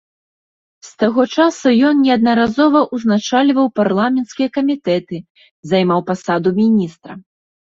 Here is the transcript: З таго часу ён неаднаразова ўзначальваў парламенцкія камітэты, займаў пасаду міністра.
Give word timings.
З 0.87 0.93
таго 1.03 1.21
часу 1.41 1.67
ён 1.89 1.95
неаднаразова 2.05 2.81
ўзначальваў 2.99 3.69
парламенцкія 3.81 4.49
камітэты, 4.59 5.17
займаў 5.75 5.99
пасаду 6.09 6.49
міністра. 6.61 7.11